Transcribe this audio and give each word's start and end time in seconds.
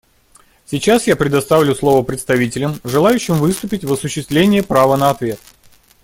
Сейчас 0.65 1.05
я 1.05 1.15
предоставлю 1.15 1.75
слово 1.75 2.01
представителям, 2.03 2.79
желающим 2.83 3.35
выступить 3.35 3.83
в 3.83 3.93
осуществление 3.93 4.63
права 4.63 4.97
на 4.97 5.11
ответ. 5.11 5.39